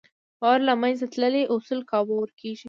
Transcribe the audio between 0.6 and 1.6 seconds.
له منځه تللی،